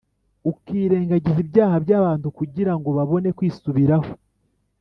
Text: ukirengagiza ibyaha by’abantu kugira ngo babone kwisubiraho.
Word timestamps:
ukirengagiza 0.51 1.39
ibyaha 1.45 1.75
by’abantu 1.85 2.27
kugira 2.37 2.71
ngo 2.77 2.89
babone 2.97 3.27
kwisubiraho. 3.37 4.11